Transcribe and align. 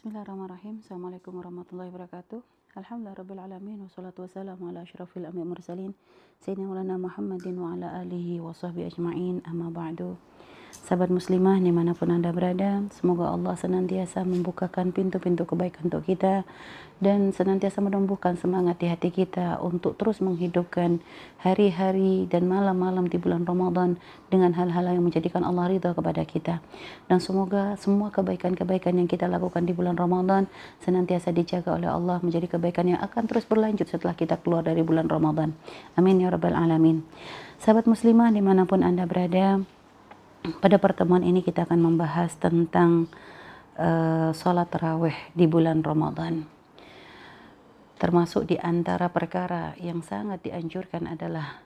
Bismillahirrahmanirrahim. 0.00 0.80
Assalamualaikum 0.80 1.44
warahmatullahi 1.44 1.92
wabarakatuh. 1.92 2.40
Alhamdulillah 2.72 3.20
rabbil 3.20 3.36
alamin 3.36 3.84
wassalatu 3.84 4.24
wassalamu 4.24 4.72
ala 4.72 4.80
asyrafil 4.80 5.28
anbiya'i 5.28 5.44
mursalin 5.44 5.92
sayyidina 6.40 6.96
Muhammadin 6.96 7.60
wa 7.60 7.76
ala 7.76 8.00
alihi 8.00 8.40
wa 8.40 8.56
sahbihi 8.56 8.88
ajma'in. 8.88 9.44
Amma 9.44 9.68
ba'du. 9.68 10.16
Sahabat 10.70 11.10
muslimah 11.10 11.58
di 11.58 11.74
mana 11.74 11.98
pun 11.98 12.14
anda 12.14 12.30
berada, 12.30 12.86
semoga 12.94 13.34
Allah 13.34 13.58
senantiasa 13.58 14.22
membukakan 14.22 14.94
pintu-pintu 14.94 15.42
kebaikan 15.42 15.90
untuk 15.90 16.06
kita 16.06 16.46
dan 17.02 17.32
senantiasa 17.34 17.80
menumbuhkan 17.80 18.36
semangat 18.36 18.78
di 18.78 18.86
hati 18.86 19.10
kita 19.10 19.58
untuk 19.64 19.96
terus 19.98 20.22
menghidupkan 20.22 21.02
hari-hari 21.40 22.28
dan 22.30 22.46
malam-malam 22.46 23.08
di 23.08 23.16
bulan 23.18 23.48
Ramadan 23.48 23.98
dengan 24.28 24.54
hal-hal 24.54 24.94
yang 24.94 25.02
menjadikan 25.02 25.42
Allah 25.42 25.72
ridha 25.72 25.96
kepada 25.96 26.22
kita. 26.22 26.62
Dan 27.08 27.18
semoga 27.18 27.74
semua 27.80 28.12
kebaikan-kebaikan 28.14 28.94
yang 28.94 29.08
kita 29.08 29.26
lakukan 29.26 29.64
di 29.64 29.72
bulan 29.72 29.96
Ramadan 29.96 30.46
senantiasa 30.84 31.32
dijaga 31.32 31.74
oleh 31.74 31.88
Allah 31.88 32.20
menjadi 32.22 32.46
kebaikan 32.46 32.94
yang 32.94 33.00
akan 33.02 33.26
terus 33.26 33.48
berlanjut 33.48 33.88
setelah 33.88 34.12
kita 34.14 34.38
keluar 34.38 34.62
dari 34.62 34.84
bulan 34.84 35.08
Ramadan. 35.08 35.56
Amin 35.96 36.20
ya 36.20 36.30
rabbal 36.30 36.54
alamin. 36.54 37.02
Sahabat 37.58 37.88
muslimah 37.88 38.28
di 38.32 38.44
mana 38.44 38.68
pun 38.68 38.84
anda 38.84 39.08
berada, 39.08 39.64
pada 40.40 40.80
pertemuan 40.80 41.20
ini 41.20 41.44
kita 41.44 41.68
akan 41.68 41.80
membahas 41.84 42.32
tentang 42.40 43.12
uh, 43.76 44.32
sholat 44.32 44.72
taraweh 44.72 45.16
di 45.36 45.44
bulan 45.44 45.84
Ramadan. 45.84 46.48
Termasuk 48.00 48.48
di 48.48 48.56
antara 48.56 49.12
perkara 49.12 49.76
yang 49.76 50.00
sangat 50.00 50.40
dianjurkan 50.40 51.04
adalah 51.04 51.60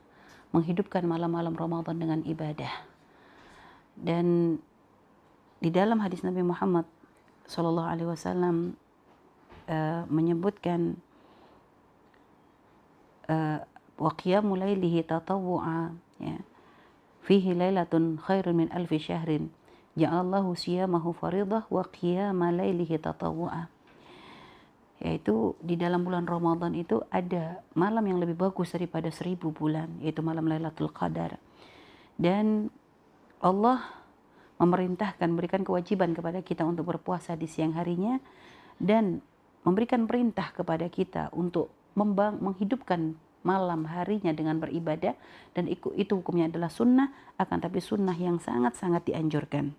menghidupkan 0.50 1.06
malam-malam 1.06 1.54
Ramadan 1.54 2.02
dengan 2.02 2.20
ibadah. 2.26 2.70
Dan 3.94 4.58
di 5.62 5.70
dalam 5.70 6.02
hadis 6.02 6.26
Nabi 6.26 6.42
Muhammad 6.42 6.90
Shallallahu 7.46 7.86
Alaihi 7.86 8.10
Wasallam 8.10 8.74
uh, 9.70 10.02
menyebutkan 10.10 10.98
uh, 13.30 13.62
wa 13.94 14.10
qiyamul 14.18 14.58
lailihi 14.58 15.06
tatawwu'a 15.06 15.94
ya 16.18 16.42
fihi 17.24 17.56
lailatun 17.56 18.20
khairun 18.20 18.64
min 18.64 18.68
alfi 18.70 19.00
syahrin. 19.00 19.50
Ja'allahu 19.96 20.54
siyamahu 20.58 21.14
faridah 21.16 21.66
wa 21.70 21.82
qiyama 21.86 22.50
lailihi 22.50 22.98
tatawu'a 22.98 23.74
yaitu 25.04 25.52
di 25.60 25.76
dalam 25.76 26.00
bulan 26.00 26.24
Ramadan 26.24 26.72
itu 26.72 27.04
ada 27.12 27.60
malam 27.76 28.08
yang 28.08 28.18
lebih 28.24 28.40
bagus 28.40 28.72
daripada 28.72 29.12
seribu 29.12 29.52
bulan 29.52 29.90
yaitu 30.00 30.24
malam 30.24 30.48
Lailatul 30.48 30.88
Qadar. 30.88 31.36
Dan 32.16 32.72
Allah 33.42 33.84
memerintahkan 34.56 35.28
memberikan 35.28 35.60
kewajiban 35.60 36.16
kepada 36.16 36.40
kita 36.40 36.64
untuk 36.64 36.88
berpuasa 36.88 37.36
di 37.36 37.44
siang 37.44 37.76
harinya 37.76 38.16
dan 38.80 39.20
memberikan 39.66 40.08
perintah 40.08 40.54
kepada 40.56 40.88
kita 40.88 41.28
untuk 41.36 41.68
membang, 41.92 42.40
menghidupkan 42.40 43.18
malam 43.44 43.84
harinya 43.86 44.32
dengan 44.32 44.58
beribadah 44.58 45.14
dan 45.52 45.68
itu, 45.68 45.92
itu 45.94 46.18
hukumnya 46.18 46.48
adalah 46.50 46.72
sunnah 46.72 47.12
akan 47.36 47.58
tapi 47.60 47.78
sunnah 47.78 48.16
yang 48.16 48.40
sangat-sangat 48.40 49.06
dianjurkan 49.06 49.76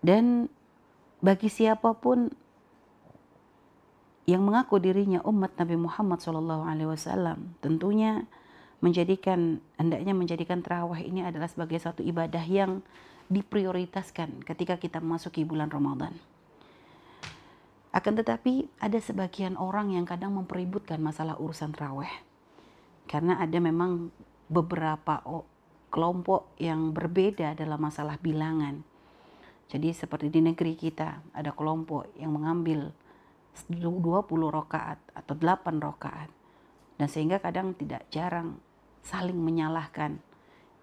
dan 0.00 0.46
bagi 1.18 1.50
siapa 1.50 1.92
pun 1.98 2.30
yang 4.26 4.42
mengaku 4.42 4.82
dirinya 4.82 5.22
umat 5.22 5.54
Nabi 5.58 5.78
Muhammad 5.78 6.18
SAW 6.18 7.38
tentunya 7.62 8.26
menjadikan 8.82 9.62
hendaknya 9.80 10.12
menjadikan 10.12 10.60
terawih 10.60 11.02
ini 11.02 11.24
adalah 11.24 11.48
sebagai 11.48 11.78
satu 11.80 12.02
ibadah 12.02 12.42
yang 12.44 12.82
diprioritaskan 13.26 14.46
ketika 14.46 14.78
kita 14.78 15.02
memasuki 15.02 15.42
bulan 15.42 15.72
Ramadan. 15.72 16.14
Akan 17.96 18.12
tetapi 18.12 18.68
ada 18.76 19.00
sebagian 19.00 19.56
orang 19.56 19.96
yang 19.96 20.04
kadang 20.04 20.36
mempeributkan 20.36 21.00
masalah 21.00 21.40
urusan 21.40 21.72
raweh. 21.72 22.12
Karena 23.08 23.40
ada 23.40 23.56
memang 23.56 24.12
beberapa 24.52 25.24
kelompok 25.88 26.52
yang 26.60 26.92
berbeda 26.92 27.56
dalam 27.56 27.80
masalah 27.80 28.20
bilangan. 28.20 28.84
Jadi 29.72 29.96
seperti 29.96 30.28
di 30.28 30.44
negeri 30.44 30.76
kita 30.76 31.24
ada 31.32 31.56
kelompok 31.56 32.12
yang 32.20 32.36
mengambil 32.36 32.92
20 33.72 33.96
rokaat 34.28 35.00
atau 35.16 35.32
8 35.32 35.80
rokaat. 35.80 36.28
Dan 37.00 37.08
sehingga 37.08 37.40
kadang 37.40 37.72
tidak 37.72 38.04
jarang 38.12 38.60
saling 39.08 39.40
menyalahkan. 39.40 40.20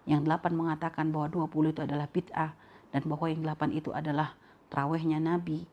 Yang 0.09 0.25
8 0.25 0.49
mengatakan 0.57 1.13
bahwa 1.13 1.45
20 1.45 1.77
itu 1.77 1.81
adalah 1.85 2.09
bid'ah 2.09 2.57
dan 2.89 3.01
bahwa 3.05 3.29
yang 3.29 3.45
8 3.45 3.69
itu 3.69 3.93
adalah 3.93 4.33
terawihnya 4.73 5.21
Nabi 5.21 5.69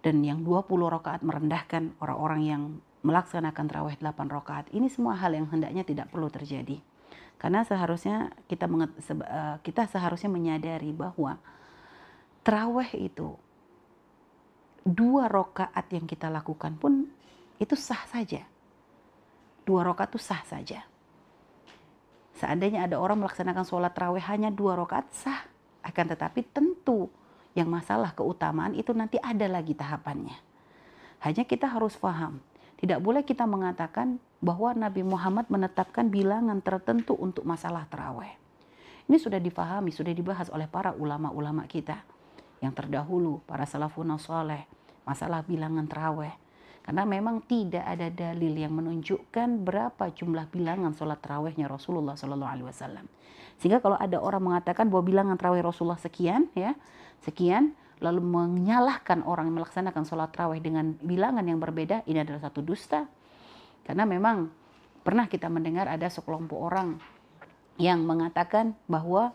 dan 0.00 0.24
yang 0.24 0.40
20 0.44 0.66
rakaat 0.88 1.20
merendahkan 1.20 1.92
orang-orang 2.00 2.40
yang 2.44 2.62
melaksanakan 3.00 3.64
terawih 3.68 3.96
8 3.96 4.28
rakaat. 4.28 4.64
Ini 4.72 4.88
semua 4.92 5.16
hal 5.16 5.32
yang 5.36 5.48
hendaknya 5.48 5.84
tidak 5.84 6.12
perlu 6.12 6.28
terjadi. 6.28 6.80
Karena 7.40 7.64
seharusnya 7.64 8.36
kita 8.44 8.68
eh, 8.68 9.56
kita 9.64 9.88
seharusnya 9.88 10.28
menyadari 10.28 10.92
bahwa 10.92 11.40
terawih 12.44 12.88
itu 12.96 13.36
dua 14.84 15.28
rakaat 15.28 15.88
yang 15.92 16.04
kita 16.04 16.28
lakukan 16.28 16.76
pun 16.76 17.08
itu 17.56 17.76
sah 17.76 18.04
saja. 18.08 18.44
Dua 19.64 19.84
rakaat 19.84 20.12
itu 20.12 20.20
sah 20.20 20.44
saja. 20.44 20.84
Seandainya 22.36 22.88
ada 22.88 22.96
orang 22.96 23.20
melaksanakan 23.20 23.64
sholat 23.68 23.92
terawih 23.92 24.24
hanya 24.24 24.48
dua 24.52 24.76
rakaat 24.76 25.08
sah. 25.12 25.40
Akan 25.80 26.08
tetapi 26.08 26.44
tentu 26.52 27.08
yang 27.54 27.66
masalah 27.66 28.14
keutamaan 28.14 28.76
itu 28.78 28.94
nanti 28.94 29.18
ada 29.18 29.46
lagi 29.50 29.74
tahapannya. 29.74 30.38
Hanya 31.20 31.44
kita 31.44 31.68
harus 31.68 31.98
paham, 31.98 32.40
tidak 32.80 33.04
boleh 33.04 33.20
kita 33.20 33.44
mengatakan 33.44 34.16
bahwa 34.40 34.72
Nabi 34.72 35.04
Muhammad 35.04 35.52
menetapkan 35.52 36.08
bilangan 36.08 36.64
tertentu 36.64 37.12
untuk 37.12 37.44
masalah 37.44 37.84
terawih. 37.92 38.32
Ini 39.04 39.20
sudah 39.20 39.36
difahami, 39.36 39.92
sudah 39.92 40.16
dibahas 40.16 40.48
oleh 40.48 40.64
para 40.64 40.96
ulama-ulama 40.96 41.68
kita 41.68 42.00
yang 42.64 42.72
terdahulu, 42.72 43.44
para 43.44 43.68
salafun 43.68 44.16
soleh, 44.16 44.64
masalah 45.04 45.44
bilangan 45.44 45.84
terawih. 45.84 46.32
Karena 46.80 47.04
memang 47.04 47.44
tidak 47.44 47.84
ada 47.84 48.08
dalil 48.08 48.56
yang 48.56 48.72
menunjukkan 48.72 49.60
berapa 49.60 50.04
jumlah 50.16 50.48
bilangan 50.48 50.96
sholat 50.96 51.20
terawihnya 51.20 51.68
Rasulullah 51.68 52.16
Wasallam. 52.16 53.04
Sehingga 53.60 53.84
kalau 53.84 54.00
ada 54.00 54.16
orang 54.16 54.40
mengatakan 54.40 54.88
bahwa 54.88 55.04
bilangan 55.04 55.36
terawih 55.36 55.60
Rasulullah 55.60 56.00
sekian, 56.00 56.48
ya 56.56 56.72
sekian, 57.24 57.76
lalu 58.00 58.24
menyalahkan 58.24 59.24
orang 59.28 59.52
yang 59.52 59.60
melaksanakan 59.60 60.04
sholat 60.08 60.32
terawih 60.32 60.60
dengan 60.64 60.96
bilangan 61.04 61.44
yang 61.44 61.60
berbeda, 61.60 62.04
ini 62.08 62.24
adalah 62.24 62.48
satu 62.48 62.64
dusta. 62.64 63.04
Karena 63.84 64.08
memang 64.08 64.48
pernah 65.00 65.28
kita 65.28 65.48
mendengar 65.48 65.88
ada 65.88 66.08
sekelompok 66.08 66.58
orang 66.58 67.00
yang 67.80 68.04
mengatakan 68.04 68.76
bahwa 68.84 69.32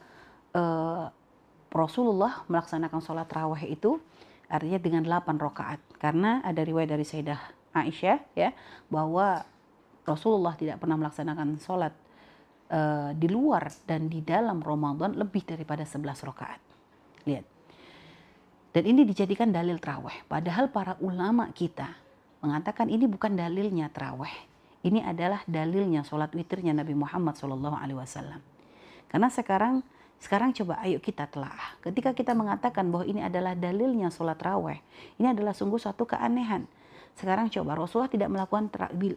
uh, 0.53 1.09
Rasulullah 1.73 2.45
melaksanakan 2.47 3.01
sholat 3.01 3.27
terawih 3.27 3.65
itu 3.67 3.97
artinya 4.45 4.77
dengan 4.77 5.03
8 5.03 5.41
rakaat 5.41 5.81
karena 5.97 6.39
ada 6.45 6.61
riwayat 6.61 6.93
dari 6.93 7.01
Sayyidah 7.01 7.41
Aisyah 7.73 8.19
ya 8.37 8.53
bahwa 8.87 9.43
Rasulullah 10.05 10.53
tidak 10.53 10.79
pernah 10.79 10.95
melaksanakan 11.01 11.57
sholat 11.57 11.93
uh, 12.69 13.11
di 13.17 13.27
luar 13.27 13.73
dan 13.89 14.05
di 14.05 14.21
dalam 14.21 14.61
Ramadan 14.61 15.17
lebih 15.17 15.43
daripada 15.43 15.81
11 15.81 16.29
rakaat. 16.29 16.61
Lihat. 17.25 17.54
Dan 18.75 18.83
ini 18.91 19.07
dijadikan 19.07 19.55
dalil 19.55 19.79
traweh. 19.79 20.27
Padahal 20.27 20.67
para 20.67 20.99
ulama 20.99 21.47
kita 21.55 21.95
mengatakan 22.43 22.91
ini 22.91 23.07
bukan 23.07 23.31
dalilnya 23.31 23.87
traweh. 23.87 24.35
Ini 24.83 24.99
adalah 24.99 25.39
dalilnya 25.47 26.03
sholat 26.03 26.35
witirnya 26.35 26.75
Nabi 26.75 26.91
Muhammad 26.91 27.39
SAW. 27.39 27.63
Karena 29.07 29.31
sekarang 29.31 29.79
sekarang 30.19 30.51
coba 30.51 30.83
ayo 30.83 30.99
kita 30.99 31.23
telah. 31.31 31.55
Ketika 31.79 32.11
kita 32.11 32.35
mengatakan 32.35 32.91
bahwa 32.91 33.07
ini 33.07 33.23
adalah 33.23 33.55
dalilnya 33.55 34.11
sholat 34.11 34.43
raweh, 34.43 34.83
ini 35.23 35.31
adalah 35.31 35.55
sungguh 35.55 35.79
suatu 35.79 36.03
keanehan. 36.03 36.67
Sekarang 37.15 37.47
coba 37.47 37.79
Rasulullah 37.79 38.11
tidak 38.11 38.27
melakukan 38.27 38.67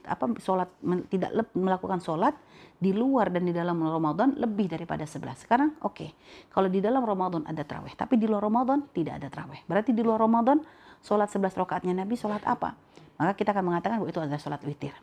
apa 0.07 0.25
sholat 0.39 0.71
tidak 1.11 1.31
melakukan 1.51 1.99
sholat 1.99 2.35
di 2.79 2.95
luar 2.95 3.35
dan 3.35 3.43
di 3.43 3.51
dalam 3.51 3.75
Ramadan 3.83 4.39
lebih 4.39 4.71
daripada 4.71 5.03
11. 5.03 5.35
Sekarang 5.35 5.75
oke, 5.83 5.95
okay. 5.99 6.11
kalau 6.55 6.71
di 6.71 6.79
dalam 6.79 7.03
Ramadan 7.03 7.43
ada 7.43 7.67
terawih, 7.67 7.91
tapi 7.99 8.15
di 8.15 8.31
luar 8.31 8.47
Ramadan 8.47 8.87
tidak 8.95 9.19
ada 9.19 9.27
terawih. 9.27 9.59
Berarti 9.67 9.91
di 9.91 10.07
luar 10.07 10.23
Ramadan 10.23 10.63
sholat 11.03 11.27
11 11.27 11.59
rakaatnya 11.59 11.95
Nabi 11.99 12.15
sholat 12.15 12.47
apa? 12.47 12.79
Maka 13.19 13.35
kita 13.35 13.51
akan 13.51 13.67
mengatakan 13.67 13.99
bahwa 13.99 14.11
itu 14.15 14.23
adalah 14.23 14.39
sholat 14.39 14.63
witir. 14.63 14.95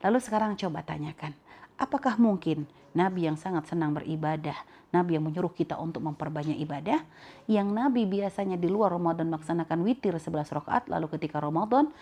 Lalu 0.00 0.18
sekarang 0.24 0.56
coba 0.56 0.80
tanyakan, 0.80 1.36
Apakah 1.78 2.18
mungkin 2.18 2.66
Nabi 2.90 3.30
yang 3.30 3.38
sangat 3.38 3.70
senang 3.70 3.94
beribadah, 3.94 4.58
Nabi 4.90 5.14
yang 5.14 5.30
menyuruh 5.30 5.54
kita 5.54 5.78
untuk 5.78 6.02
memperbanyak 6.02 6.58
ibadah, 6.58 7.06
yang 7.46 7.70
Nabi 7.70 8.02
biasanya 8.02 8.58
di 8.58 8.66
luar 8.66 8.90
Ramadan 8.90 9.30
melaksanakan 9.30 9.86
witir 9.86 10.18
11 10.18 10.58
rakaat, 10.58 10.90
lalu 10.90 11.06
ketika 11.14 11.38
Ramadan, 11.38 11.94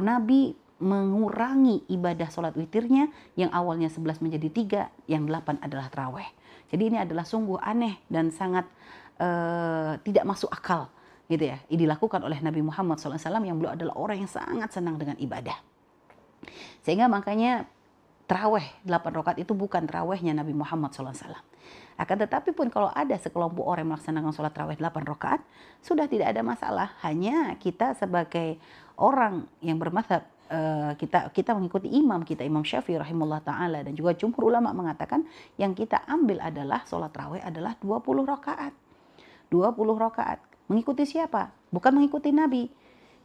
Nabi 0.00 0.54
mengurangi 0.82 1.86
ibadah 1.86 2.26
sholat 2.26 2.58
witirnya 2.58 3.06
yang 3.38 3.54
awalnya 3.54 3.86
11 3.86 4.18
menjadi 4.18 4.48
3, 5.06 5.10
yang 5.12 5.30
8 5.30 5.62
adalah 5.62 5.86
terawih. 5.92 6.26
Jadi 6.74 6.82
ini 6.90 6.98
adalah 6.98 7.22
sungguh 7.22 7.60
aneh 7.62 8.02
dan 8.10 8.34
sangat 8.34 8.66
uh, 9.22 9.94
tidak 10.02 10.24
masuk 10.26 10.50
akal 10.50 10.90
gitu 11.30 11.54
ya. 11.54 11.62
Dilakukan 11.70 12.24
oleh 12.26 12.42
Nabi 12.42 12.64
Muhammad 12.66 12.98
SAW 12.98 13.20
yang 13.46 13.60
beliau 13.60 13.78
adalah 13.78 13.94
orang 13.94 14.26
yang 14.26 14.30
sangat 14.30 14.74
senang 14.74 14.98
dengan 14.98 15.14
ibadah. 15.22 15.54
Sehingga 16.82 17.06
makanya 17.06 17.70
terawih 18.26 18.64
8 18.82 19.18
rakaat 19.22 19.38
itu 19.38 19.54
bukan 19.54 19.86
terawihnya 19.86 20.34
Nabi 20.34 20.56
Muhammad 20.56 20.90
SAW 20.90 21.38
akan 22.00 22.16
tetapi 22.26 22.56
pun 22.56 22.72
kalau 22.72 22.88
ada 22.90 23.14
sekelompok 23.20 23.62
orang 23.62 23.84
yang 23.86 23.92
melaksanakan 23.94 24.32
sholat 24.32 24.52
terawih 24.56 24.80
8 24.80 25.12
rakaat 25.12 25.40
sudah 25.84 26.08
tidak 26.08 26.32
ada 26.34 26.42
masalah. 26.42 26.88
Hanya 27.04 27.54
kita 27.60 27.94
sebagai 27.94 28.56
orang 29.02 29.50
yang 29.58 29.82
bermadhab 29.82 30.22
Uh, 30.52 30.92
kita 31.00 31.32
kita 31.32 31.56
mengikuti 31.56 31.88
imam 31.88 32.20
kita 32.28 32.44
Imam 32.44 32.60
Syafi'i 32.60 33.00
rahimullah 33.00 33.40
taala 33.40 33.80
dan 33.80 33.96
juga 33.96 34.12
jumhur 34.12 34.52
ulama 34.52 34.68
mengatakan 34.76 35.24
yang 35.56 35.72
kita 35.72 36.04
ambil 36.04 36.44
adalah 36.44 36.84
sholat 36.84 37.08
terawih 37.08 37.40
adalah 37.40 37.72
20 37.80 38.04
rakaat. 38.28 38.76
20 39.48 39.72
rakaat. 39.96 40.44
Mengikuti 40.68 41.08
siapa? 41.08 41.56
Bukan 41.72 41.96
mengikuti 41.96 42.36
Nabi. 42.36 42.68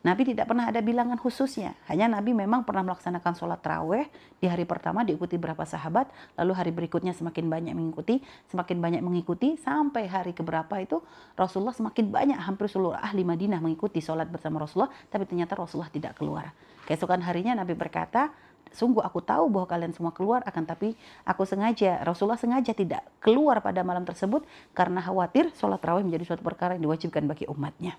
Nabi 0.07 0.23
tidak 0.23 0.47
pernah 0.47 0.71
ada 0.71 0.79
bilangan 0.79 1.19
khususnya. 1.19 1.75
Hanya 1.91 2.07
Nabi 2.07 2.31
memang 2.31 2.63
pernah 2.63 2.79
melaksanakan 2.79 3.35
sholat 3.35 3.59
terawih 3.59 4.07
di 4.39 4.47
hari 4.47 4.63
pertama 4.63 5.03
diikuti 5.03 5.35
berapa 5.35 5.67
sahabat, 5.67 6.07
lalu 6.39 6.55
hari 6.55 6.71
berikutnya 6.71 7.11
semakin 7.11 7.51
banyak 7.51 7.75
mengikuti, 7.75 8.23
semakin 8.47 8.79
banyak 8.79 9.01
mengikuti, 9.03 9.59
sampai 9.59 10.07
hari 10.07 10.31
keberapa 10.31 10.79
itu 10.79 11.03
Rasulullah 11.35 11.75
semakin 11.75 12.07
banyak, 12.07 12.39
hampir 12.39 12.71
seluruh 12.71 12.95
ahli 12.95 13.27
Madinah 13.27 13.59
mengikuti 13.59 13.99
sholat 13.99 14.31
bersama 14.31 14.63
Rasulullah, 14.63 14.87
tapi 15.11 15.27
ternyata 15.27 15.59
Rasulullah 15.59 15.91
tidak 15.91 16.15
keluar. 16.15 16.55
Keesokan 16.87 17.19
harinya 17.27 17.59
Nabi 17.59 17.75
berkata, 17.75 18.31
sungguh 18.71 19.03
aku 19.03 19.19
tahu 19.19 19.51
bahwa 19.51 19.67
kalian 19.67 19.91
semua 19.91 20.15
keluar 20.15 20.39
akan 20.47 20.63
tapi 20.63 20.95
aku 21.27 21.43
sengaja 21.43 21.99
Rasulullah 22.07 22.39
sengaja 22.39 22.71
tidak 22.71 23.03
keluar 23.19 23.59
pada 23.59 23.83
malam 23.83 24.07
tersebut 24.07 24.47
karena 24.71 25.03
khawatir 25.03 25.51
sholat 25.55 25.83
terawih 25.83 26.07
menjadi 26.07 26.31
suatu 26.31 26.43
perkara 26.47 26.79
yang 26.79 26.87
diwajibkan 26.87 27.27
bagi 27.27 27.47
umatnya 27.47 27.95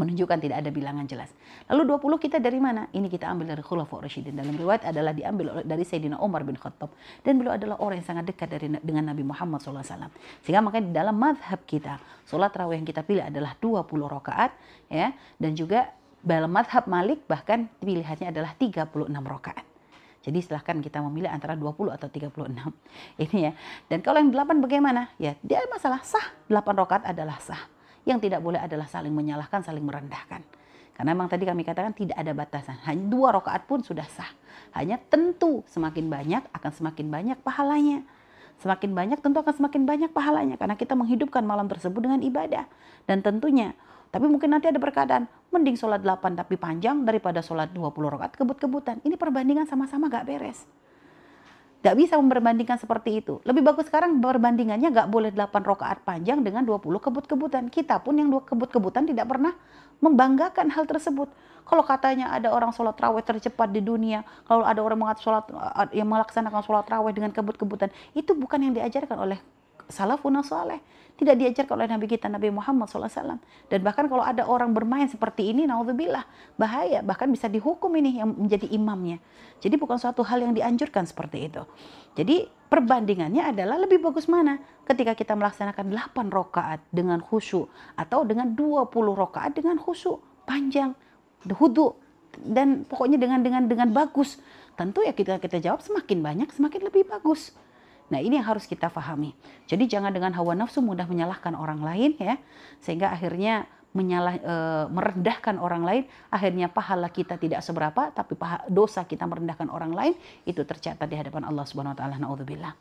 menunjukkan 0.00 0.40
tidak 0.40 0.64
ada 0.64 0.70
bilangan 0.72 1.04
jelas. 1.04 1.28
Lalu 1.68 2.00
20 2.00 2.24
kita 2.24 2.40
dari 2.40 2.56
mana? 2.56 2.88
Ini 2.88 3.04
kita 3.12 3.28
ambil 3.28 3.52
dari 3.52 3.60
Khulafa 3.60 4.00
Rasyidin. 4.00 4.32
Dalam 4.32 4.56
riwayat 4.56 4.88
adalah 4.88 5.12
diambil 5.12 5.60
dari 5.60 5.84
Sayyidina 5.84 6.16
Umar 6.24 6.48
bin 6.48 6.56
Khattab. 6.56 6.88
Dan 7.20 7.36
beliau 7.36 7.60
adalah 7.60 7.76
orang 7.84 8.00
yang 8.00 8.08
sangat 8.08 8.32
dekat 8.32 8.48
dari 8.48 8.72
dengan 8.80 9.12
Nabi 9.12 9.20
Muhammad 9.20 9.60
SAW. 9.60 10.08
Sehingga 10.40 10.64
makanya 10.64 10.84
di 10.88 10.94
dalam 10.96 11.16
madhab 11.20 11.60
kita, 11.68 12.00
sholat 12.24 12.56
raweh 12.56 12.80
yang 12.80 12.88
kita 12.88 13.04
pilih 13.04 13.28
adalah 13.28 13.52
20 13.60 13.84
rakaat 14.08 14.56
ya 14.88 15.12
Dan 15.36 15.52
juga 15.52 15.92
dalam 16.24 16.48
madhab 16.48 16.88
Malik 16.88 17.28
bahkan 17.28 17.68
pilihannya 17.84 18.32
adalah 18.32 18.56
36 18.56 18.88
rakaat. 19.12 19.64
Jadi 20.20 20.38
silahkan 20.44 20.76
kita 20.84 21.00
memilih 21.00 21.32
antara 21.32 21.56
20 21.56 21.96
atau 21.96 22.08
36. 22.12 22.52
Ini 23.24 23.38
ya. 23.40 23.52
Dan 23.88 24.04
kalau 24.04 24.20
yang 24.20 24.32
8 24.32 24.60
bagaimana? 24.60 25.08
Ya, 25.16 25.36
dia 25.40 25.64
masalah 25.72 26.04
sah. 26.04 26.36
8 26.52 26.60
rakaat 26.76 27.08
adalah 27.08 27.40
sah. 27.40 27.79
Yang 28.10 28.26
tidak 28.26 28.42
boleh 28.42 28.58
adalah 28.58 28.90
saling 28.90 29.14
menyalahkan, 29.14 29.62
saling 29.62 29.86
merendahkan. 29.86 30.42
Karena 30.98 31.14
memang 31.14 31.30
tadi 31.30 31.46
kami 31.46 31.62
katakan 31.62 31.94
tidak 31.94 32.18
ada 32.18 32.34
batasan. 32.34 32.74
Hanya 32.90 33.06
dua 33.06 33.30
rakaat 33.38 33.70
pun 33.70 33.86
sudah 33.86 34.04
sah. 34.10 34.34
Hanya 34.74 34.98
tentu 34.98 35.62
semakin 35.70 36.10
banyak 36.10 36.42
akan 36.50 36.72
semakin 36.74 37.06
banyak 37.06 37.38
pahalanya. 37.46 38.02
Semakin 38.58 38.90
banyak 38.92 39.18
tentu 39.22 39.38
akan 39.38 39.54
semakin 39.54 39.86
banyak 39.86 40.10
pahalanya. 40.10 40.58
Karena 40.58 40.74
kita 40.74 40.98
menghidupkan 40.98 41.46
malam 41.46 41.70
tersebut 41.70 42.02
dengan 42.02 42.18
ibadah. 42.26 42.66
Dan 43.06 43.22
tentunya 43.22 43.78
tapi 44.10 44.26
mungkin 44.26 44.50
nanti 44.50 44.66
ada 44.66 44.82
perkataan, 44.82 45.30
mending 45.54 45.78
sholat 45.78 46.02
8 46.02 46.34
tapi 46.34 46.58
panjang 46.58 47.06
daripada 47.06 47.38
sholat 47.46 47.70
20 47.70 48.10
rakaat 48.10 48.34
kebut-kebutan. 48.34 48.98
Ini 49.06 49.14
perbandingan 49.14 49.70
sama-sama 49.70 50.10
gak 50.10 50.26
beres. 50.26 50.66
Gak 51.80 51.96
bisa 51.96 52.20
memperbandingkan 52.20 52.76
seperti 52.76 53.24
itu. 53.24 53.40
Lebih 53.48 53.64
bagus 53.64 53.88
sekarang 53.88 54.20
perbandingannya 54.20 54.92
gak 54.92 55.08
boleh 55.08 55.32
8 55.32 55.64
rokaat 55.64 56.04
panjang 56.04 56.44
dengan 56.44 56.60
20 56.68 57.00
kebut-kebutan. 57.00 57.72
Kita 57.72 58.04
pun 58.04 58.20
yang 58.20 58.28
dua 58.28 58.44
kebut-kebutan 58.44 59.08
tidak 59.08 59.24
pernah 59.24 59.56
membanggakan 60.04 60.68
hal 60.76 60.84
tersebut. 60.84 61.32
Kalau 61.64 61.80
katanya 61.86 62.36
ada 62.36 62.52
orang 62.52 62.74
sholat 62.76 62.98
raweh 63.00 63.24
tercepat 63.24 63.72
di 63.72 63.80
dunia, 63.80 64.26
kalau 64.44 64.66
ada 64.66 64.82
orang 64.82 65.00
sholat, 65.22 65.48
yang 65.96 66.10
melaksanakan 66.10 66.60
sholat 66.66 66.84
raweh 66.84 67.16
dengan 67.16 67.30
kebut-kebutan, 67.32 67.88
itu 68.12 68.36
bukan 68.36 68.58
yang 68.60 68.72
diajarkan 68.76 69.16
oleh 69.16 69.38
salafun 69.90 70.40
saleh 70.40 70.80
tidak 71.20 71.36
diajarkan 71.36 71.74
oleh 71.76 71.88
Nabi 71.92 72.06
kita 72.08 72.32
Nabi 72.32 72.48
Muhammad 72.48 72.88
SAW. 72.88 73.36
Dan 73.68 73.78
bahkan 73.84 74.08
kalau 74.08 74.24
ada 74.24 74.48
orang 74.48 74.72
bermain 74.72 75.04
seperti 75.04 75.52
ini, 75.52 75.68
naudzubillah, 75.68 76.24
bahaya. 76.56 77.04
Bahkan 77.04 77.28
bisa 77.28 77.44
dihukum 77.44 77.92
ini 78.00 78.24
yang 78.24 78.32
menjadi 78.32 78.64
imamnya. 78.72 79.20
Jadi 79.60 79.76
bukan 79.76 80.00
suatu 80.00 80.24
hal 80.24 80.40
yang 80.40 80.56
dianjurkan 80.56 81.04
seperti 81.04 81.52
itu. 81.52 81.60
Jadi 82.16 82.48
perbandingannya 82.72 83.52
adalah 83.52 83.84
lebih 83.84 84.00
bagus 84.00 84.32
mana? 84.32 84.56
Ketika 84.88 85.12
kita 85.12 85.36
melaksanakan 85.36 85.92
8 85.92 86.32
rokaat 86.32 86.80
dengan 86.88 87.20
khusyuk 87.20 87.68
atau 88.00 88.24
dengan 88.24 88.56
20 88.56 88.88
rokaat 89.12 89.52
dengan 89.52 89.76
khusyuk 89.76 90.24
panjang, 90.48 90.96
hudu 91.52 91.92
dan 92.40 92.88
pokoknya 92.88 93.20
dengan 93.20 93.44
dengan 93.44 93.68
dengan 93.68 93.88
bagus. 93.92 94.40
Tentu 94.72 95.04
ya 95.04 95.12
kita 95.12 95.36
kita 95.36 95.60
jawab 95.60 95.84
semakin 95.84 96.24
banyak 96.24 96.48
semakin 96.56 96.80
lebih 96.88 97.04
bagus. 97.12 97.52
Nah, 98.10 98.18
ini 98.18 98.36
yang 98.42 98.46
harus 98.46 98.66
kita 98.66 98.90
pahami. 98.90 99.32
Jadi 99.70 99.86
jangan 99.86 100.10
dengan 100.10 100.34
hawa 100.34 100.58
nafsu 100.58 100.82
mudah 100.82 101.06
menyalahkan 101.06 101.54
orang 101.54 101.80
lain 101.80 102.18
ya, 102.18 102.36
sehingga 102.82 103.14
akhirnya 103.14 103.70
menyalah 103.90 104.38
e, 104.38 104.54
merendahkan 104.90 105.58
orang 105.58 105.82
lain, 105.82 106.02
akhirnya 106.30 106.70
pahala 106.70 107.10
kita 107.10 107.34
tidak 107.34 107.58
seberapa, 107.62 108.14
tapi 108.14 108.38
paha, 108.38 108.62
dosa 108.70 109.02
kita 109.02 109.26
merendahkan 109.26 109.66
orang 109.66 109.90
lain 109.90 110.14
itu 110.46 110.62
tercatat 110.62 111.06
di 111.10 111.18
hadapan 111.18 111.42
Allah 111.42 111.66
Subhanahu 111.66 111.94
wa 111.94 111.98
taala. 111.98 112.16
Nauzubillah. 112.22 112.74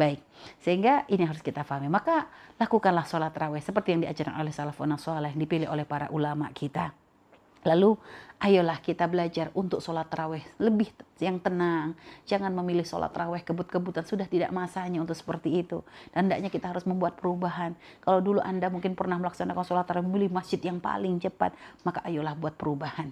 Baik. 0.00 0.24
Sehingga 0.64 1.04
ini 1.12 1.28
harus 1.28 1.44
kita 1.44 1.68
pahami. 1.68 1.92
Maka 1.92 2.28
lakukanlah 2.56 3.04
sholat 3.04 3.36
raweh 3.36 3.60
seperti 3.60 3.92
yang 3.92 4.08
diajarkan 4.08 4.40
oleh 4.40 4.52
salafun 4.52 4.96
saleh, 4.96 5.36
dipilih 5.36 5.68
oleh 5.68 5.84
para 5.84 6.08
ulama 6.08 6.48
kita. 6.56 7.03
Lalu 7.64 7.96
ayolah 8.44 8.76
kita 8.84 9.08
belajar 9.08 9.48
untuk 9.56 9.80
sholat 9.80 10.12
terawih 10.12 10.44
lebih 10.60 10.92
yang 11.16 11.40
tenang. 11.40 11.96
Jangan 12.28 12.52
memilih 12.52 12.84
sholat 12.84 13.10
terawih 13.10 13.40
kebut-kebutan. 13.40 14.04
Sudah 14.04 14.28
tidak 14.28 14.52
masanya 14.52 15.00
untuk 15.00 15.16
seperti 15.16 15.64
itu. 15.64 15.80
Dan 16.12 16.28
hendaknya 16.28 16.52
kita 16.52 16.68
harus 16.68 16.84
membuat 16.84 17.16
perubahan. 17.16 17.72
Kalau 18.04 18.20
dulu 18.20 18.44
Anda 18.44 18.68
mungkin 18.68 18.92
pernah 18.92 19.16
melaksanakan 19.16 19.64
sholat 19.64 19.88
terawih 19.88 20.06
memilih 20.06 20.30
masjid 20.30 20.60
yang 20.60 20.76
paling 20.78 21.16
cepat. 21.18 21.56
Maka 21.82 22.04
ayolah 22.04 22.36
buat 22.36 22.52
perubahan. 22.54 23.08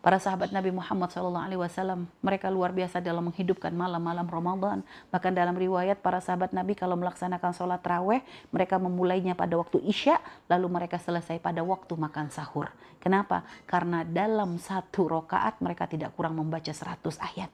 Para 0.00 0.16
sahabat 0.16 0.48
Nabi 0.48 0.72
Muhammad 0.72 1.12
SAW, 1.12 2.08
mereka 2.24 2.48
luar 2.48 2.72
biasa 2.72 3.04
dalam 3.04 3.28
menghidupkan 3.28 3.68
malam-malam 3.68 4.24
Ramadan. 4.24 4.80
Bahkan 5.12 5.36
dalam 5.36 5.52
riwayat 5.52 6.00
para 6.00 6.24
sahabat 6.24 6.56
Nabi 6.56 6.72
kalau 6.72 6.96
melaksanakan 6.96 7.52
sholat 7.52 7.84
raweh, 7.84 8.24
mereka 8.48 8.80
memulainya 8.80 9.36
pada 9.36 9.60
waktu 9.60 9.76
Isya, 9.84 10.16
lalu 10.48 10.72
mereka 10.72 10.96
selesai 10.96 11.36
pada 11.44 11.60
waktu 11.60 12.00
makan 12.00 12.32
sahur. 12.32 12.72
Kenapa? 12.96 13.44
Karena 13.68 14.00
dalam 14.00 14.56
satu 14.56 15.04
rokaat 15.04 15.60
mereka 15.60 15.84
tidak 15.84 16.16
kurang 16.16 16.40
membaca 16.40 16.72
100 16.72 16.96
ayat. 17.20 17.52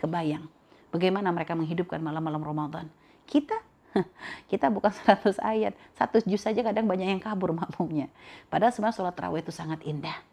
Kebayang. 0.00 0.48
Bagaimana 0.88 1.28
mereka 1.28 1.52
menghidupkan 1.52 2.00
malam-malam 2.00 2.40
Ramadan. 2.40 2.88
Kita 3.28 3.60
kita 4.52 4.72
bukan 4.72 4.88
100 4.88 5.36
ayat, 5.44 5.76
satu 5.92 6.24
juz 6.24 6.40
saja 6.40 6.64
kadang 6.64 6.88
banyak 6.88 7.12
yang 7.12 7.20
kabur 7.20 7.52
makmumnya. 7.52 8.08
Padahal 8.48 8.72
sebenarnya 8.72 8.96
sholat 8.96 9.16
raweh 9.20 9.44
itu 9.44 9.52
sangat 9.52 9.84
indah 9.84 10.31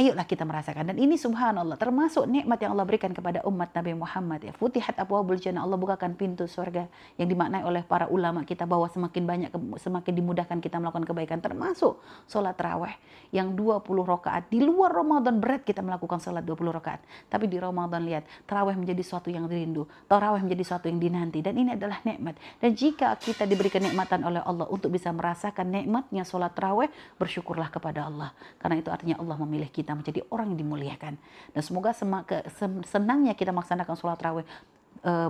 Ayolah 0.00 0.24
kita 0.24 0.48
merasakan. 0.48 0.88
Dan 0.88 0.96
ini 0.96 1.20
subhanallah 1.20 1.76
termasuk 1.76 2.24
nikmat 2.24 2.56
yang 2.64 2.72
Allah 2.72 2.88
berikan 2.88 3.12
kepada 3.12 3.44
umat 3.44 3.68
Nabi 3.76 3.92
Muhammad 3.92 4.40
ya. 4.48 4.52
Futihat 4.56 4.96
abwabul 4.96 5.36
jannah 5.36 5.60
Allah 5.60 5.76
bukakan 5.76 6.16
pintu 6.16 6.48
surga 6.48 6.88
yang 7.20 7.28
dimaknai 7.28 7.60
oleh 7.68 7.84
para 7.84 8.08
ulama 8.08 8.48
kita 8.48 8.64
bahwa 8.64 8.88
semakin 8.88 9.28
banyak 9.28 9.50
semakin 9.76 10.12
dimudahkan 10.16 10.56
kita 10.64 10.80
melakukan 10.80 11.04
kebaikan. 11.04 11.44
Termasuk 11.44 12.00
sholat 12.24 12.56
raweh 12.56 12.96
yang 13.28 13.52
20 13.52 13.84
rakaat. 14.00 14.48
Di 14.48 14.64
luar 14.64 14.88
Ramadan 14.88 15.36
berat 15.36 15.68
kita 15.68 15.84
melakukan 15.84 16.16
sholat 16.16 16.48
20 16.48 16.80
rakaat. 16.80 17.04
Tapi 17.28 17.44
di 17.44 17.60
Ramadan 17.60 18.00
lihat 18.00 18.24
taraweh 18.48 18.80
menjadi 18.80 19.04
sesuatu 19.04 19.28
yang 19.28 19.52
rindu 19.52 19.84
taraweh 20.08 20.40
menjadi 20.40 20.64
sesuatu 20.64 20.88
yang 20.88 20.96
dinanti. 20.96 21.44
Dan 21.44 21.60
ini 21.60 21.76
adalah 21.76 22.00
nikmat. 22.08 22.40
Dan 22.56 22.72
jika 22.72 23.20
kita 23.20 23.44
diberikan 23.44 23.84
nikmatan 23.84 24.24
oleh 24.24 24.40
Allah 24.48 24.64
untuk 24.72 24.88
bisa 24.88 25.12
merasakan 25.12 25.68
nikmatnya 25.68 26.24
sholat 26.24 26.56
taraweh 26.56 26.88
bersyukurlah 27.20 27.68
kepada 27.68 28.08
Allah. 28.08 28.32
Karena 28.56 28.80
itu 28.80 28.88
artinya 28.88 29.20
Allah 29.20 29.36
memilih 29.36 29.68
kita 29.68 29.89
kita 29.90 29.98
menjadi 29.98 30.20
orang 30.30 30.54
yang 30.54 30.58
dimuliakan. 30.62 31.18
Dan 31.50 31.62
semoga 31.66 31.90
senangnya 32.86 33.34
kita 33.34 33.50
melaksanakan 33.50 33.98
sholat 33.98 34.22
raweh 34.22 34.46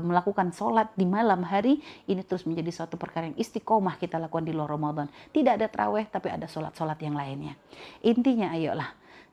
melakukan 0.02 0.50
sholat 0.50 0.90
di 0.98 1.06
malam 1.06 1.46
hari 1.46 1.78
ini 2.10 2.26
terus 2.26 2.42
menjadi 2.42 2.74
suatu 2.74 2.98
perkara 2.98 3.30
yang 3.30 3.38
istiqomah 3.38 4.02
kita 4.02 4.18
lakukan 4.18 4.42
di 4.42 4.52
luar 4.52 4.66
Ramadan. 4.66 5.06
Tidak 5.30 5.56
ada 5.56 5.70
terawih 5.70 6.10
tapi 6.10 6.26
ada 6.26 6.50
sholat-sholat 6.50 6.98
yang 7.00 7.14
lainnya. 7.14 7.54
Intinya 8.02 8.50
ayolah 8.50 8.90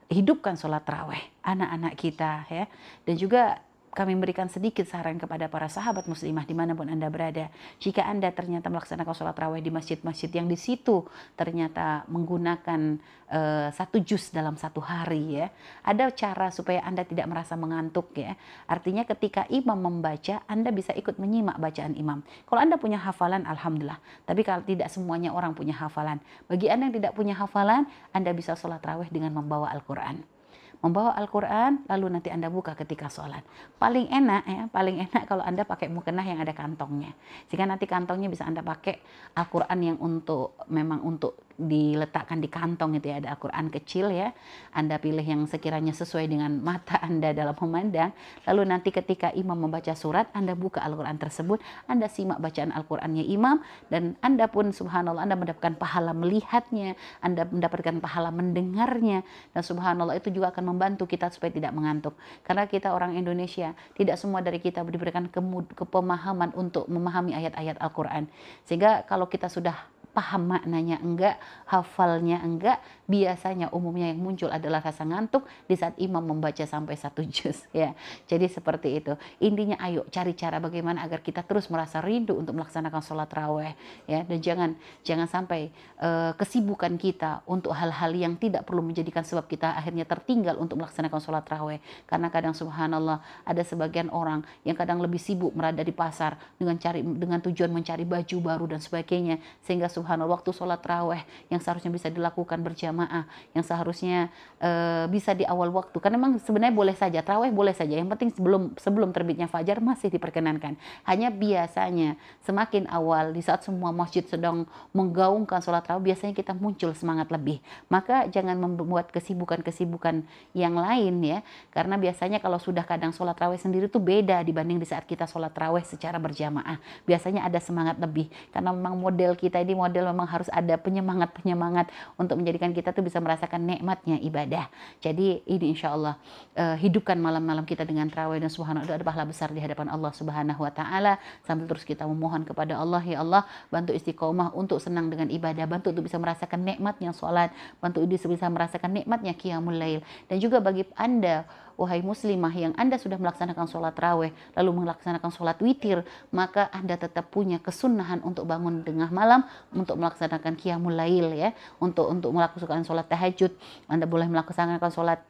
hidupkan 0.07 0.55
sholat 0.55 0.85
terawih 0.85 1.19
anak-anak 1.43 1.93
kita 1.97 2.45
ya 2.47 2.69
dan 3.03 3.15
juga 3.17 3.59
kami 3.97 4.13
berikan 4.13 4.45
sedikit 4.45 4.85
saran 4.85 5.17
kepada 5.17 5.49
para 5.49 5.65
sahabat 5.65 6.05
muslimah 6.05 6.45
di 6.45 6.53
mana 6.53 6.77
pun 6.77 6.85
Anda 6.85 7.09
berada. 7.09 7.49
Jika 7.81 8.05
Anda 8.05 8.29
ternyata 8.29 8.69
melaksanakan 8.69 9.09
sholat 9.17 9.33
raweh 9.33 9.57
di 9.57 9.73
masjid-masjid 9.73 10.29
yang 10.29 10.45
di 10.45 10.53
situ 10.53 11.01
ternyata 11.33 12.05
menggunakan 12.05 13.01
uh, 13.33 13.73
satu 13.73 13.97
juz 14.05 14.29
dalam 14.29 14.53
satu 14.53 14.85
hari 14.85 15.41
ya. 15.41 15.49
Ada 15.81 16.13
cara 16.13 16.53
supaya 16.53 16.85
Anda 16.85 17.09
tidak 17.09 17.25
merasa 17.25 17.57
mengantuk 17.57 18.13
ya. 18.13 18.37
Artinya 18.69 19.01
ketika 19.01 19.49
imam 19.49 19.81
membaca, 19.81 20.45
Anda 20.45 20.69
bisa 20.69 20.93
ikut 20.93 21.17
menyimak 21.17 21.57
bacaan 21.57 21.97
imam. 21.97 22.21
Kalau 22.45 22.61
Anda 22.61 22.77
punya 22.77 23.01
hafalan, 23.01 23.49
Alhamdulillah. 23.49 23.97
Tapi 24.29 24.45
kalau 24.45 24.61
tidak 24.61 24.93
semuanya 24.93 25.33
orang 25.33 25.57
punya 25.57 25.73
hafalan. 25.73 26.21
Bagi 26.45 26.69
Anda 26.69 26.93
yang 26.93 27.01
tidak 27.01 27.17
punya 27.17 27.33
hafalan, 27.33 27.89
Anda 28.13 28.29
bisa 28.37 28.53
sholat 28.53 28.85
raweh 28.85 29.09
dengan 29.09 29.33
membawa 29.33 29.73
Al-Quran 29.73 30.36
membawa 30.83 31.17
Al-Quran, 31.17 31.87
lalu 31.89 32.05
nanti 32.13 32.29
Anda 32.29 32.51
buka 32.51 32.77
ketika 32.77 33.09
sholat. 33.09 33.41
Paling 33.81 34.11
enak 34.13 34.43
ya, 34.45 34.61
paling 34.69 35.01
enak 35.09 35.23
kalau 35.25 35.41
Anda 35.41 35.65
pakai 35.65 35.89
mukena 35.89 36.21
yang 36.21 36.37
ada 36.43 36.53
kantongnya. 36.53 37.17
Sehingga 37.49 37.65
nanti 37.65 37.89
kantongnya 37.89 38.29
bisa 38.29 38.45
Anda 38.45 38.61
pakai 38.61 39.01
Al-Quran 39.33 39.79
yang 39.81 39.97
untuk 39.97 40.59
memang 40.69 41.01
untuk 41.01 41.46
diletakkan 41.57 42.37
di 42.37 42.45
kantong 42.47 43.01
itu 43.01 43.09
ya 43.09 43.17
ada 43.17 43.33
Al-Quran 43.33 43.73
kecil 43.73 44.13
ya. 44.13 44.29
Anda 44.77 45.01
pilih 45.01 45.25
yang 45.25 45.49
sekiranya 45.49 45.91
sesuai 45.91 46.29
dengan 46.29 46.61
mata 46.61 47.01
Anda 47.07 47.33
dalam 47.33 47.57
memandang. 47.57 48.13
Lalu 48.45 48.61
nanti 48.69 48.93
ketika 48.93 49.33
imam 49.33 49.57
membaca 49.57 49.91
surat 49.97 50.29
Anda 50.37 50.53
buka 50.53 50.85
Al-Quran 50.85 51.17
tersebut. 51.17 51.59
Anda 51.89 52.05
simak 52.07 52.37
bacaan 52.37 52.69
Al-Qurannya 52.69 53.25
imam. 53.25 53.59
Dan 53.89 54.13
Anda 54.21 54.45
pun 54.45 54.69
subhanallah 54.69 55.25
Anda 55.25 55.35
mendapatkan 55.35 55.75
pahala 55.81 56.13
melihatnya. 56.13 56.93
Anda 57.25 57.49
mendapatkan 57.49 57.97
pahala 57.99 58.29
mendengarnya. 58.29 59.25
Dan 59.51 59.61
subhanallah 59.65 60.13
itu 60.13 60.29
juga 60.29 60.53
akan 60.53 60.77
membantu 60.77 61.09
kita 61.09 61.33
supaya 61.33 61.49
tidak 61.49 61.73
mengantuk. 61.73 62.13
Karena 62.45 62.69
kita 62.69 62.93
orang 62.93 63.17
Indonesia 63.17 63.73
tidak 63.97 64.21
semua 64.21 64.45
dari 64.45 64.61
kita 64.61 64.85
diberikan 64.85 65.25
kepemahaman 65.73 66.53
untuk 66.53 66.85
memahami 66.85 67.33
ayat-ayat 67.33 67.81
Al-Quran. 67.81 68.29
Sehingga 68.69 69.01
kalau 69.09 69.25
kita 69.25 69.49
sudah 69.49 69.96
paham 70.17 70.49
maknanya 70.49 70.97
enggak, 70.97 71.37
hafalnya 71.69 72.41
enggak, 72.41 72.81
biasanya 73.05 73.69
umumnya 73.69 74.09
yang 74.09 74.17
muncul 74.17 74.49
adalah 74.49 74.81
rasa 74.81 75.05
ngantuk 75.05 75.45
di 75.69 75.77
saat 75.77 75.93
imam 76.01 76.25
membaca 76.25 76.65
sampai 76.65 76.97
satu 76.97 77.21
juz 77.21 77.69
ya. 77.77 77.93
Jadi 78.25 78.49
seperti 78.49 78.97
itu. 78.97 79.13
Intinya 79.37 79.77
ayo 79.85 80.09
cari 80.09 80.33
cara 80.33 80.57
bagaimana 80.57 81.05
agar 81.05 81.21
kita 81.21 81.45
terus 81.45 81.69
merasa 81.69 82.01
rindu 82.01 82.33
untuk 82.33 82.57
melaksanakan 82.57 83.01
sholat 83.05 83.29
raweh 83.29 83.77
ya 84.09 84.25
dan 84.25 84.39
jangan 84.41 84.69
jangan 85.05 85.29
sampai 85.29 85.69
uh, 86.01 86.33
kesibukan 86.33 86.97
kita 86.97 87.45
untuk 87.45 87.77
hal-hal 87.77 88.09
yang 88.17 88.33
tidak 88.41 88.65
perlu 88.65 88.81
menjadikan 88.81 89.21
sebab 89.21 89.45
kita 89.45 89.77
akhirnya 89.77 90.09
tertinggal 90.09 90.57
untuk 90.57 90.81
melaksanakan 90.81 91.21
sholat 91.21 91.45
raweh 91.45 91.77
karena 92.09 92.33
kadang 92.33 92.57
subhanallah 92.57 93.21
ada 93.45 93.61
sebagian 93.61 94.09
orang 94.09 94.41
yang 94.65 94.73
kadang 94.73 94.97
lebih 94.97 95.21
sibuk 95.21 95.53
berada 95.53 95.85
di 95.85 95.93
pasar 95.93 96.39
dengan 96.57 96.81
cari 96.81 97.05
dengan 97.05 97.37
tujuan 97.45 97.69
mencari 97.69 98.07
baju 98.07 98.37
baru 98.41 98.65
dan 98.65 98.81
sebagainya 98.81 99.37
sehingga 99.61 99.85
subhanallah 99.85 100.06
subhanallah 100.07 100.39
waktu 100.39 100.55
sholat 100.55 100.79
raweh 100.79 101.19
yang 101.51 101.59
seharusnya 101.59 101.91
bisa 101.91 102.07
dilakukan 102.07 102.63
berjamaah, 102.63 103.27
yang 103.51 103.59
seharusnya 103.67 104.31
uh, 104.63 105.03
bisa 105.11 105.35
di 105.35 105.43
awal 105.43 105.67
waktu. 105.75 105.99
Karena 105.99 106.15
memang 106.15 106.39
sebenarnya 106.39 106.71
boleh 106.71 106.95
saja, 106.95 107.19
raweh 107.19 107.51
boleh 107.51 107.75
saja. 107.75 107.99
Yang 107.99 108.15
penting 108.15 108.29
sebelum 108.31 108.61
sebelum 108.79 109.11
terbitnya 109.11 109.51
fajar 109.51 109.83
masih 109.83 110.07
diperkenankan. 110.07 110.79
Hanya 111.03 111.27
biasanya 111.27 112.15
semakin 112.47 112.87
awal 112.87 113.35
di 113.35 113.43
saat 113.43 113.67
semua 113.67 113.91
masjid 113.91 114.23
sedang 114.23 114.63
menggaungkan 114.95 115.59
sholat 115.59 115.83
raweh, 115.83 116.15
biasanya 116.15 116.31
kita 116.31 116.55
muncul 116.55 116.95
semangat 116.95 117.27
lebih. 117.27 117.59
Maka 117.91 118.31
jangan 118.31 118.55
membuat 118.55 119.11
kesibukan-kesibukan 119.11 120.23
yang 120.55 120.79
lain 120.79 121.19
ya. 121.19 121.43
Karena 121.75 121.99
biasanya 121.99 122.39
kalau 122.39 122.63
sudah 122.63 122.87
kadang 122.87 123.11
sholat 123.11 123.35
raweh 123.35 123.59
sendiri 123.59 123.91
tuh 123.91 123.99
beda 123.99 124.39
dibanding 124.47 124.79
di 124.79 124.87
saat 124.87 125.03
kita 125.03 125.27
sholat 125.27 125.51
raweh 125.51 125.83
secara 125.83 126.15
berjamaah. 126.15 126.79
Biasanya 127.03 127.43
ada 127.43 127.59
semangat 127.59 127.99
lebih. 127.99 128.31
Karena 128.55 128.71
memang 128.71 128.95
model 128.95 129.35
kita 129.35 129.59
ini 129.59 129.75
model 129.75 129.96
model 129.97 130.13
memang 130.13 130.29
harus 130.29 130.45
ada 130.53 130.77
penyemangat-penyemangat 130.77 131.89
untuk 132.21 132.37
menjadikan 132.37 132.69
kita 132.69 132.93
tuh 132.93 133.01
bisa 133.01 133.17
merasakan 133.17 133.65
nikmatnya 133.65 134.21
ibadah. 134.21 134.69
Jadi 135.01 135.41
ini 135.49 135.73
insya 135.73 135.97
Allah 135.97 136.21
uh, 136.53 136.77
hidupkan 136.77 137.17
malam-malam 137.17 137.65
kita 137.65 137.81
dengan 137.81 138.05
terawih 138.13 138.37
dan 138.37 138.53
subhanallah 138.53 138.85
ada 138.85 139.01
pahala 139.01 139.25
besar 139.25 139.49
di 139.49 139.57
hadapan 139.57 139.89
Allah 139.89 140.13
Subhanahu 140.13 140.61
Wa 140.61 140.71
Taala 140.77 141.17
sambil 141.41 141.65
terus 141.65 141.81
kita 141.81 142.05
memohon 142.05 142.45
kepada 142.45 142.77
Allah 142.77 143.01
ya 143.01 143.25
Allah 143.25 143.49
bantu 143.73 143.97
istiqomah 143.97 144.53
untuk 144.53 144.77
senang 144.77 145.09
dengan 145.09 145.33
ibadah, 145.33 145.65
bantu 145.65 145.89
untuk 145.89 146.05
bisa 146.05 146.21
merasakan 146.21 146.61
nikmatnya 146.61 147.09
sholat, 147.17 147.49
bantu 147.81 148.05
bisa 148.05 148.45
merasakan 148.45 149.01
nikmatnya 149.01 149.33
qiyamul 149.33 149.73
lail 149.73 150.05
dan 150.29 150.37
juga 150.37 150.61
bagi 150.61 150.85
anda 150.93 151.49
wahai 151.77 152.01
muslimah 152.01 152.51
yang 152.51 152.73
Anda 152.73 152.97
sudah 152.97 153.21
melaksanakan 153.21 153.69
sholat 153.69 153.93
raweh, 153.95 154.33
lalu 154.57 154.83
melaksanakan 154.83 155.29
sholat 155.29 155.61
witir, 155.61 156.01
maka 156.33 156.67
Anda 156.73 156.97
tetap 156.97 157.29
punya 157.29 157.61
kesunahan 157.61 158.25
untuk 158.25 158.49
bangun 158.49 158.81
tengah 158.81 159.13
malam, 159.13 159.45
untuk 159.87 160.03
melaksanakan 160.03 160.59
qiyamul 160.59 160.91
lail 160.91 161.31
ya, 161.31 161.55
untuk 161.79 162.11
untuk 162.11 162.35
melakukan 162.35 162.83
sholat 162.83 163.07
tahajud. 163.07 163.55
Anda 163.87 164.03
boleh 164.03 164.27
melaksanakan 164.27 164.91
sholat 164.91 165.23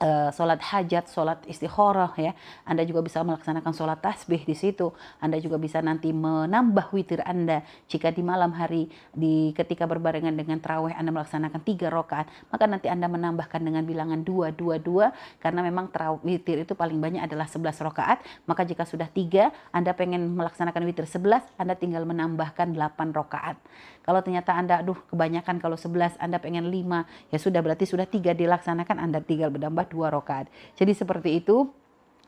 uh, 0.00 0.30
sholat 0.32 0.60
hajat, 0.60 1.08
sholat 1.08 1.38
istikharah 1.48 2.12
ya. 2.16 2.32
Anda 2.64 2.84
juga 2.84 3.00
bisa 3.04 3.22
melaksanakan 3.24 3.72
sholat 3.72 3.98
tasbih 4.00 4.42
di 4.44 4.56
situ. 4.56 4.92
Anda 5.20 5.40
juga 5.40 5.56
bisa 5.56 5.80
nanti 5.80 6.12
menambah 6.12 6.92
witir 6.92 7.20
Anda 7.24 7.64
jika 7.88 8.12
di 8.12 8.22
malam 8.24 8.52
hari 8.56 8.88
di 9.12 9.52
ketika 9.56 9.88
berbarengan 9.88 10.34
dengan 10.36 10.60
terawih 10.60 10.92
Anda 10.96 11.12
melaksanakan 11.12 11.60
tiga 11.64 11.88
rakaat, 11.88 12.28
maka 12.52 12.64
nanti 12.68 12.88
Anda 12.90 13.08
menambahkan 13.08 13.60
dengan 13.62 13.84
bilangan 13.84 14.20
dua 14.24 14.52
dua 14.52 14.76
dua 14.80 15.12
karena 15.40 15.64
memang 15.64 15.88
terawih 15.92 16.20
witir 16.24 16.64
itu 16.64 16.72
paling 16.76 16.98
banyak 16.98 17.22
adalah 17.24 17.48
11 17.48 17.62
rakaat. 17.92 18.18
Maka 18.48 18.62
jika 18.66 18.84
sudah 18.84 19.08
tiga, 19.08 19.52
Anda 19.72 19.92
pengen 19.96 20.34
melaksanakan 20.36 20.82
witir 20.84 21.06
11, 21.08 21.60
Anda 21.60 21.74
tinggal 21.76 22.04
menambahkan 22.04 22.74
8 22.74 23.12
rakaat. 23.14 23.56
Kalau 24.06 24.22
ternyata 24.22 24.54
Anda 24.54 24.86
aduh 24.86 24.94
kebanyakan 25.10 25.58
kalau 25.58 25.74
11 25.74 26.22
Anda 26.22 26.38
pengen 26.38 26.70
5, 26.70 27.34
ya 27.34 27.38
sudah 27.42 27.58
berarti 27.58 27.90
sudah 27.90 28.06
tiga 28.06 28.38
dilaksanakan 28.38 29.02
Anda 29.02 29.18
tinggal 29.18 29.50
menambah 29.50 29.90
dua 29.90 30.14
rakaat. 30.14 30.46
Jadi 30.78 30.94
seperti 30.94 31.42
itu 31.42 31.66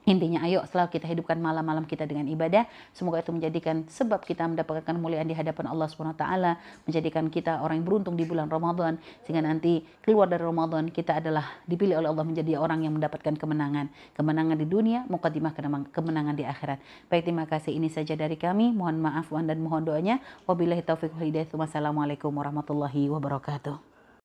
Intinya 0.09 0.41
ayo 0.49 0.65
selalu 0.65 0.97
kita 0.97 1.05
hidupkan 1.05 1.37
malam-malam 1.37 1.85
kita 1.85 2.09
dengan 2.09 2.25
ibadah. 2.33 2.65
Semoga 2.97 3.21
itu 3.21 3.29
menjadikan 3.29 3.85
sebab 3.93 4.25
kita 4.25 4.49
mendapatkan 4.49 4.89
kemuliaan 4.89 5.29
di 5.29 5.37
hadapan 5.37 5.69
Allah 5.69 5.85
Subhanahu 5.85 6.17
wa 6.17 6.21
taala, 6.25 6.53
menjadikan 6.89 7.29
kita 7.29 7.61
orang 7.61 7.85
yang 7.85 7.87
beruntung 7.87 8.17
di 8.17 8.25
bulan 8.25 8.49
Ramadan 8.49 8.97
sehingga 9.29 9.45
nanti 9.45 9.85
keluar 10.01 10.25
dari 10.33 10.49
Ramadan 10.49 10.89
kita 10.89 11.21
adalah 11.21 11.45
dipilih 11.69 12.01
oleh 12.01 12.09
Allah 12.09 12.25
menjadi 12.25 12.57
orang 12.57 12.89
yang 12.89 12.97
mendapatkan 12.97 13.37
kemenangan. 13.37 13.93
Kemenangan 14.17 14.57
di 14.57 14.65
dunia, 14.65 15.05
mukadimah 15.13 15.53
kemenangan 15.93 16.33
di 16.33 16.49
akhirat. 16.49 16.81
Baik, 17.13 17.29
terima 17.29 17.45
kasih 17.45 17.77
ini 17.77 17.93
saja 17.93 18.17
dari 18.17 18.41
kami. 18.41 18.73
Mohon 18.73 19.05
maaf 19.05 19.29
dan 19.29 19.61
mohon 19.61 19.85
doanya. 19.85 20.25
Wabillahi 20.49 20.81
hidayah. 21.21 21.53
Wassalamualaikum 21.53 22.33
warahmatullahi 22.33 23.13
wabarakatuh. 23.13 23.88